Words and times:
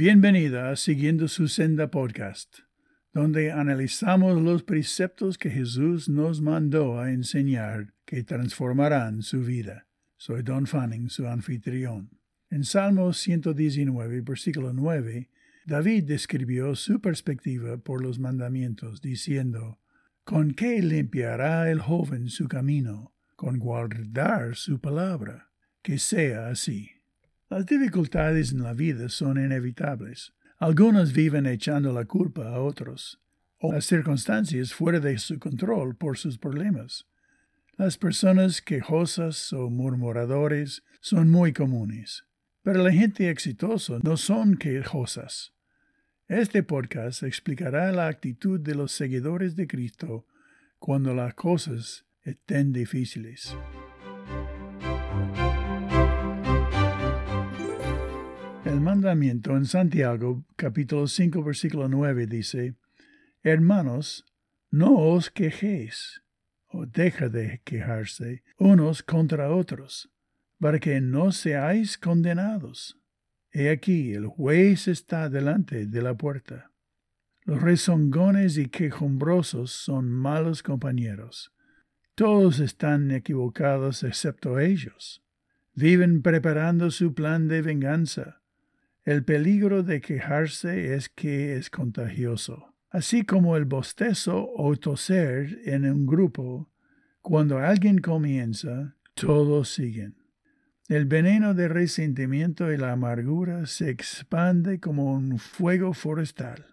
Bienvenida 0.00 0.70
a 0.70 0.76
Siguiendo 0.76 1.28
su 1.28 1.46
Senda 1.46 1.90
Podcast, 1.90 2.60
donde 3.12 3.52
analizamos 3.52 4.40
los 4.40 4.62
preceptos 4.62 5.36
que 5.36 5.50
Jesús 5.50 6.08
nos 6.08 6.40
mandó 6.40 6.98
a 6.98 7.12
enseñar 7.12 7.92
que 8.06 8.22
transformarán 8.22 9.20
su 9.20 9.42
vida. 9.42 9.88
Soy 10.16 10.42
Don 10.42 10.66
Fanning, 10.66 11.10
su 11.10 11.26
anfitrión. 11.26 12.18
En 12.48 12.64
Salmo 12.64 13.12
119, 13.12 14.22
versículo 14.22 14.72
9, 14.72 15.28
David 15.66 16.04
describió 16.04 16.74
su 16.76 17.02
perspectiva 17.02 17.76
por 17.76 18.02
los 18.02 18.18
mandamientos, 18.18 19.02
diciendo, 19.02 19.80
¿Con 20.24 20.54
qué 20.54 20.80
limpiará 20.80 21.70
el 21.70 21.80
joven 21.80 22.30
su 22.30 22.48
camino? 22.48 23.14
Con 23.36 23.58
guardar 23.58 24.56
su 24.56 24.80
palabra. 24.80 25.50
Que 25.82 25.98
sea 25.98 26.48
así. 26.48 26.99
Las 27.50 27.66
dificultades 27.66 28.52
en 28.52 28.62
la 28.62 28.74
vida 28.74 29.08
son 29.08 29.36
inevitables. 29.36 30.32
Algunos 30.60 31.12
viven 31.12 31.46
echando 31.46 31.92
la 31.92 32.04
culpa 32.04 32.48
a 32.48 32.60
otros, 32.60 33.20
o 33.58 33.72
las 33.72 33.86
circunstancias 33.86 34.72
fuera 34.72 35.00
de 35.00 35.18
su 35.18 35.36
control 35.40 35.96
por 35.96 36.16
sus 36.16 36.38
problemas. 36.38 37.08
Las 37.76 37.98
personas 37.98 38.62
quejosas 38.62 39.52
o 39.52 39.68
murmuradores 39.68 40.84
son 41.00 41.28
muy 41.28 41.52
comunes, 41.52 42.24
pero 42.62 42.84
la 42.84 42.92
gente 42.92 43.28
exitosa 43.28 43.98
no 44.04 44.16
son 44.16 44.56
quejosas. 44.56 45.52
Este 46.28 46.62
podcast 46.62 47.24
explicará 47.24 47.90
la 47.90 48.06
actitud 48.06 48.60
de 48.60 48.76
los 48.76 48.92
seguidores 48.92 49.56
de 49.56 49.66
Cristo 49.66 50.24
cuando 50.78 51.14
las 51.14 51.34
cosas 51.34 52.06
estén 52.22 52.72
difíciles. 52.72 53.56
El 58.70 58.80
mandamiento 58.80 59.56
en 59.56 59.66
Santiago 59.66 60.44
capítulo 60.54 61.08
5 61.08 61.42
versículo 61.42 61.88
9 61.88 62.28
dice, 62.28 62.76
Hermanos, 63.42 64.24
no 64.70 64.96
os 64.96 65.28
quejéis, 65.28 66.22
o 66.68 66.86
deja 66.86 67.28
de 67.28 67.62
quejarse 67.64 68.44
unos 68.58 69.02
contra 69.02 69.50
otros, 69.50 70.08
para 70.60 70.78
que 70.78 71.00
no 71.00 71.32
seáis 71.32 71.98
condenados. 71.98 72.96
He 73.50 73.70
aquí, 73.70 74.12
el 74.12 74.28
juez 74.28 74.86
está 74.86 75.28
delante 75.28 75.86
de 75.86 76.02
la 76.02 76.14
puerta. 76.14 76.70
Los 77.42 77.60
rezongones 77.60 78.56
y 78.56 78.68
quejumbrosos 78.68 79.72
son 79.72 80.08
malos 80.08 80.62
compañeros. 80.62 81.52
Todos 82.14 82.60
están 82.60 83.10
equivocados 83.10 84.04
excepto 84.04 84.60
ellos. 84.60 85.24
Viven 85.74 86.22
preparando 86.22 86.92
su 86.92 87.14
plan 87.14 87.48
de 87.48 87.62
venganza 87.62 88.39
el 89.04 89.24
peligro 89.24 89.82
de 89.82 90.00
quejarse 90.00 90.94
es 90.94 91.08
que 91.08 91.56
es 91.56 91.70
contagioso. 91.70 92.74
Así 92.90 93.24
como 93.24 93.56
el 93.56 93.64
bostezo 93.64 94.50
o 94.54 94.76
toser 94.76 95.60
en 95.64 95.84
un 95.84 96.06
grupo, 96.06 96.70
cuando 97.20 97.58
alguien 97.58 97.98
comienza, 97.98 98.96
todos 99.14 99.68
siguen. 99.68 100.16
El 100.88 101.06
veneno 101.06 101.54
de 101.54 101.68
resentimiento 101.68 102.72
y 102.72 102.76
la 102.76 102.92
amargura 102.92 103.66
se 103.66 103.90
expande 103.90 104.80
como 104.80 105.12
un 105.14 105.38
fuego 105.38 105.92
forestal. 105.92 106.66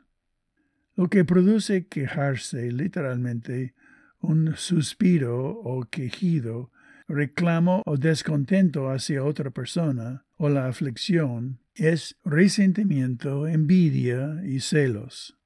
Lo 0.95 1.07
que 1.07 1.23
produce 1.23 1.85
quejarse 1.85 2.71
literalmente 2.71 3.75
un 4.19 4.55
suspiro 4.55 5.51
o 5.51 5.83
quejido, 5.83 6.71
reclamo 7.07 7.83
o 7.85 7.97
descontento 7.97 8.89
hacia 8.89 9.23
otra 9.23 9.51
persona, 9.51 10.25
o 10.37 10.49
la 10.49 10.67
aflicción, 10.67 11.59
es 11.77 12.17
resentimiento, 12.25 13.47
envidia 13.47 14.41
y 14.43 14.59
celos. 14.59 15.37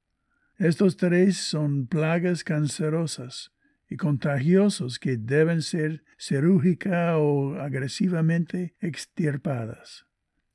Estos 0.58 0.96
tres 0.96 1.36
son 1.36 1.86
plagas 1.86 2.44
cancerosas 2.44 3.52
y 3.88 3.96
contagiosos 3.96 4.98
que 4.98 5.16
deben 5.16 5.60
ser 5.60 6.04
cirúrgica 6.18 7.18
o 7.18 7.56
agresivamente 7.56 8.74
extirpadas. 8.80 10.06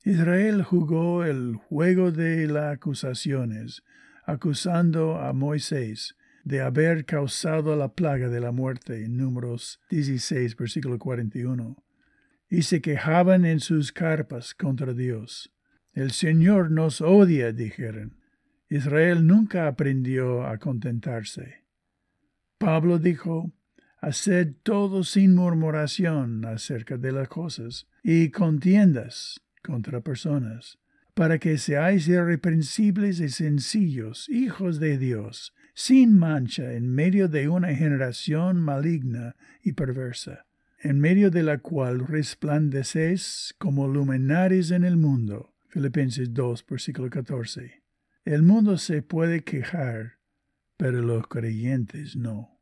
Israel 0.03 0.63
jugó 0.63 1.23
el 1.23 1.55
juego 1.55 2.11
de 2.11 2.47
las 2.47 2.75
acusaciones, 2.75 3.83
acusando 4.25 5.19
a 5.19 5.33
Moisés 5.33 6.15
de 6.43 6.61
haber 6.61 7.05
causado 7.05 7.75
la 7.75 7.93
plaga 7.93 8.29
de 8.29 8.39
la 8.39 8.51
muerte 8.51 9.03
en 9.03 9.17
Números 9.17 9.81
16, 9.89 10.55
versículo 10.55 10.97
41, 10.97 11.75
y 12.49 12.61
se 12.61 12.81
quejaban 12.81 13.45
en 13.45 13.59
sus 13.59 13.91
carpas 13.91 14.53
contra 14.55 14.93
Dios. 14.93 15.51
El 15.97 16.11
Señor 16.11 16.69
nos 16.69 17.01
odia, 17.01 17.51
dijeron. 17.51 18.17
Israel 18.69 19.25
nunca 19.25 19.67
aprendió 19.67 20.45
a 20.45 20.59
contentarse. 20.59 21.63
Pablo 22.59 22.99
dijo, 22.99 23.51
Haced 23.99 24.57
todo 24.61 25.03
sin 25.03 25.33
murmuración 25.33 26.45
acerca 26.45 26.97
de 26.97 27.11
las 27.11 27.27
cosas 27.29 27.87
y 28.03 28.29
contiendas 28.29 29.41
contra 29.63 30.01
personas, 30.01 30.77
para 31.15 31.39
que 31.39 31.57
seáis 31.57 32.07
irreprensibles 32.07 33.19
y 33.19 33.29
sencillos, 33.29 34.29
hijos 34.29 34.79
de 34.79 34.99
Dios, 34.99 35.55
sin 35.73 36.15
mancha 36.15 36.73
en 36.73 36.93
medio 36.93 37.27
de 37.27 37.49
una 37.49 37.73
generación 37.73 38.61
maligna 38.61 39.35
y 39.63 39.71
perversa, 39.71 40.45
en 40.79 40.99
medio 40.99 41.31
de 41.31 41.41
la 41.41 41.57
cual 41.57 42.05
resplandecéis 42.05 43.55
como 43.57 43.87
luminares 43.87 44.69
en 44.69 44.83
el 44.83 44.97
mundo 44.97 45.55
Filipenses 45.77 46.33
2, 46.33 46.65
versículo 46.67 47.07
14. 47.07 47.83
El 48.25 48.41
mundo 48.41 48.79
se 48.79 49.03
puede 49.03 49.43
quejar, 49.43 50.13
pero 50.75 51.03
los 51.03 51.27
creyentes 51.27 52.15
no. 52.15 52.59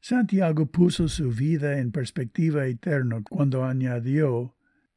Santiago 0.00 0.66
puso 0.66 1.08
su 1.08 1.30
vida 1.30 1.78
en 1.78 1.92
perspectiva 1.92 2.66
eterna 2.66 3.22
cuando 3.26 3.64
añadió, 3.64 4.54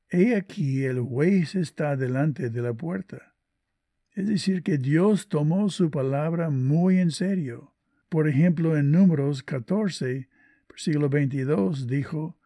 He 0.10 0.36
aquí 0.36 0.84
el 0.84 1.00
juez 1.00 1.56
está 1.56 1.96
delante 1.96 2.50
de 2.50 2.62
la 2.62 2.74
puerta. 2.74 3.34
Es 4.12 4.28
decir, 4.28 4.62
que 4.62 4.78
Dios 4.78 5.30
tomó 5.30 5.70
su 5.70 5.90
palabra 5.90 6.50
muy 6.50 6.98
en 6.98 7.12
serio. 7.12 7.74
Por 8.10 8.28
ejemplo, 8.28 8.76
en 8.76 8.92
Números 8.92 9.44
14, 9.44 10.28
versículo 10.68 11.08
22, 11.08 11.88
dijo, 11.88 12.38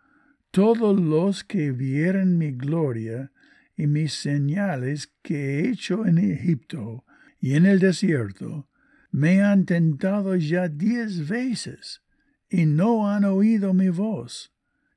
Todos 0.52 1.00
los 1.00 1.44
que 1.44 1.72
vieren 1.72 2.38
mi 2.38 2.52
gloria 2.52 3.32
y 3.78 3.86
mis 3.86 4.14
señales 4.14 5.14
que 5.22 5.60
he 5.60 5.70
hecho 5.70 6.06
en 6.08 6.18
Egipto 6.18 7.06
y 7.40 7.54
en 7.54 7.68
el 7.68 7.80
desierto, 7.80 8.68
me 9.12 9.44
han 9.44 9.66
tentado 9.66 10.36
ya 10.36 10.68
diez 10.68 11.30
veces, 11.30 12.02
y 12.50 12.66
no 12.66 13.10
han 13.10 13.24
oído 13.24 13.76
mi 13.76 13.90
voz, 13.90 14.52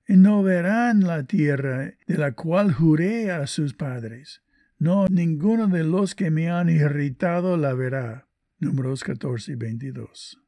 y 0.09 0.17
no 0.17 0.43
verán 0.43 1.03
la 1.03 1.25
tierra 1.25 1.93
de 2.07 2.19
la 2.19 2.33
cual 2.33 2.73
juré 2.73 3.31
a 3.31 3.47
sus 3.47 3.75
padres. 3.75 4.43
No, 4.79 5.07
ninguno 5.09 5.69
de 5.69 5.85
los 5.85 6.15
que 6.15 6.31
me 6.31 6.51
han 6.51 6.71
irritado 6.71 7.59
la 7.59 7.75
verá. 7.75 8.27
Números 8.59 9.05
14 9.05 9.53
y 9.53 9.55
22. 9.57 10.41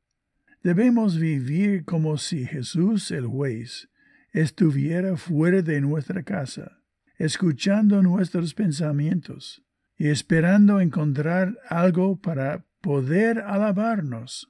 Debemos 0.62 1.18
vivir 1.18 1.84
como 1.84 2.16
si 2.16 2.46
Jesús 2.46 3.10
el 3.10 3.26
juez 3.26 3.90
estuviera 4.32 5.16
fuera 5.16 5.60
de 5.60 5.80
nuestra 5.82 6.22
casa 6.22 6.81
escuchando 7.18 8.02
nuestros 8.02 8.54
pensamientos 8.54 9.62
y 9.96 10.08
esperando 10.08 10.80
encontrar 10.80 11.58
algo 11.68 12.20
para 12.20 12.64
poder 12.80 13.40
alabarnos. 13.40 14.48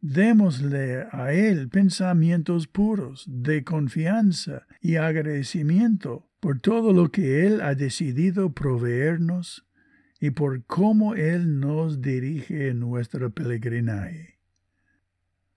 Démosle 0.00 1.06
a 1.10 1.32
Él 1.32 1.68
pensamientos 1.68 2.66
puros 2.66 3.24
de 3.28 3.64
confianza 3.64 4.66
y 4.80 4.96
agradecimiento 4.96 6.28
por 6.40 6.60
todo 6.60 6.92
lo 6.92 7.10
que 7.10 7.46
Él 7.46 7.60
ha 7.60 7.74
decidido 7.74 8.52
proveernos 8.52 9.66
y 10.20 10.30
por 10.30 10.64
cómo 10.64 11.14
Él 11.14 11.60
nos 11.60 12.00
dirige 12.00 12.68
en 12.68 12.80
nuestro 12.80 13.30
peregrinaje. 13.30 14.38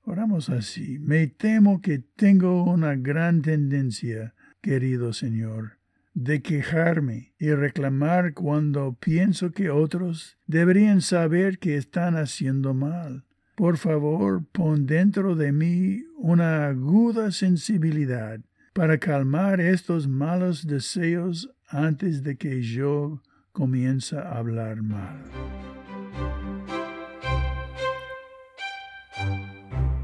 Oramos 0.03 0.49
así. 0.49 0.99
Me 0.99 1.27
temo 1.27 1.81
que 1.81 1.99
tengo 1.99 2.63
una 2.63 2.95
gran 2.95 3.41
tendencia, 3.41 4.33
querido 4.61 5.13
Señor, 5.13 5.78
de 6.13 6.41
quejarme 6.41 7.33
y 7.39 7.51
reclamar 7.51 8.33
cuando 8.33 8.97
pienso 8.99 9.51
que 9.51 9.69
otros 9.69 10.37
deberían 10.47 11.01
saber 11.01 11.59
que 11.59 11.75
están 11.77 12.15
haciendo 12.15 12.73
mal. 12.73 13.25
Por 13.55 13.77
favor, 13.77 14.45
pon 14.51 14.85
dentro 14.85 15.35
de 15.35 15.51
mí 15.51 16.03
una 16.17 16.67
aguda 16.67 17.31
sensibilidad 17.31 18.39
para 18.73 18.97
calmar 18.97 19.59
estos 19.59 20.07
malos 20.07 20.65
deseos 20.65 21.49
antes 21.67 22.23
de 22.23 22.37
que 22.37 22.61
yo 22.61 23.21
comience 23.51 24.15
a 24.17 24.37
hablar 24.37 24.81
mal. 24.81 25.23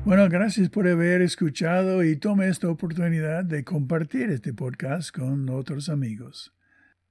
Bueno, 0.06 0.30
gracias 0.30 0.70
por 0.70 0.88
haber 0.88 1.24
escuchado 1.24 2.04
y 2.04 2.16
tome 2.16 2.48
esta 2.48 2.70
oportunidad 2.70 3.44
de 3.44 3.64
compartir 3.64 4.30
este 4.30 4.54
podcast 4.54 5.10
con 5.10 5.50
otros 5.50 5.90
amigos. 5.90 6.54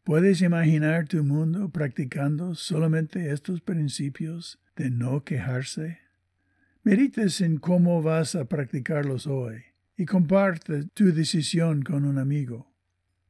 ¿Puedes 0.04 0.42
imaginar 0.42 1.08
tu 1.08 1.24
mundo 1.24 1.70
practicando 1.70 2.54
solamente 2.54 3.32
estos 3.32 3.60
principios 3.62 4.60
de 4.76 4.90
no 4.90 5.24
quejarse? 5.24 5.98
Medites 6.84 7.40
en 7.40 7.56
cómo 7.56 8.00
vas 8.00 8.36
a 8.36 8.44
practicarlos 8.44 9.26
hoy 9.26 9.64
y 9.96 10.04
comparte 10.04 10.84
tu 10.94 11.12
decisión 11.12 11.82
con 11.82 12.04
un 12.04 12.16
amigo. 12.16 12.72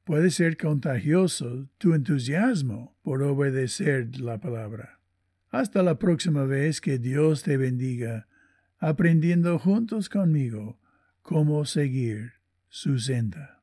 Puede 0.05 0.31
ser 0.31 0.59
contagioso 0.59 1.71
tu 1.79 1.95
entusiasmo 1.95 2.99
por 3.03 3.23
obedecer 3.23 4.21
la 4.21 4.37
palabra. 4.39 5.01
Hasta 5.49 5.83
la 5.83 5.99
próxima 5.99 6.45
vez 6.45 6.83
que 6.83 6.99
Dios 6.99 7.43
te 7.45 7.57
bendiga, 7.57 8.29
aprendiendo 8.89 9.59
juntos 9.59 10.09
conmigo 10.09 10.79
cómo 11.23 11.65
seguir 11.65 12.35
su 12.69 12.99
senda. 12.99 13.63